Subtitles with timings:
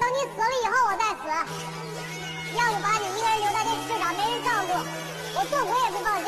[0.00, 1.24] 等你死了以后我再死。
[2.56, 4.72] 要不把你一个人留在这世上没人照顾
[5.36, 6.24] 我做鬼也不放心。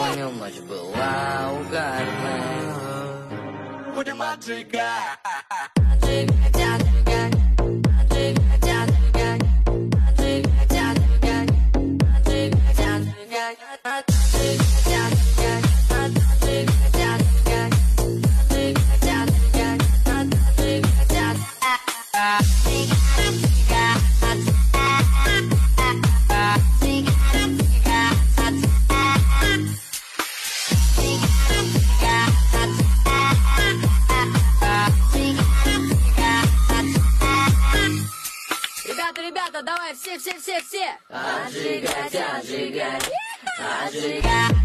[39.87, 40.99] Давай, все, все, все, все!
[41.09, 43.11] Отжигать, отжигать,
[43.59, 44.57] отжигать.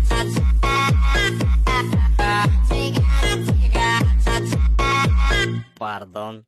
[5.77, 6.45] Пардон.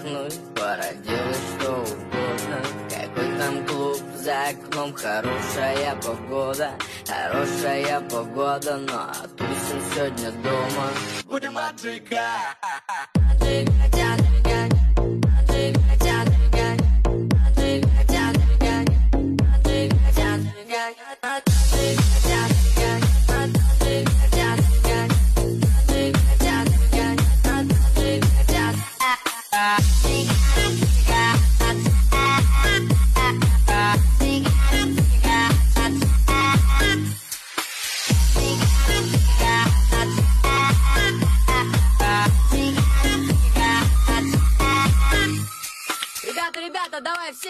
[0.00, 2.62] Отдохнуть, пора делать что угодно.
[2.88, 4.92] Какой там клуб, за окном?
[4.92, 6.70] Хорошая погода
[7.06, 10.90] Хорошая погода, но тусим сегодня дома.
[11.24, 12.20] Будем отжигать.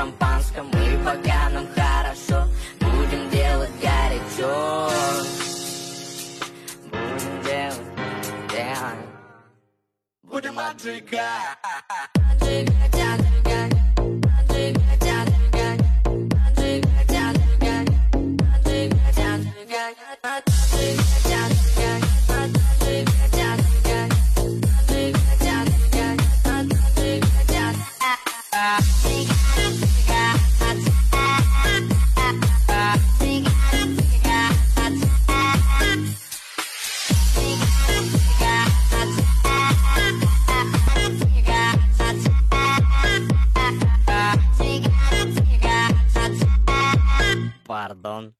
[0.00, 2.48] шампанском И пока нам хорошо,
[2.80, 4.90] будем делать горячо
[6.90, 7.80] Будем делать,
[8.50, 9.06] делать
[10.22, 11.60] Будем отжигать.
[20.22, 20.59] Пардон.
[48.00, 48.32] Bone.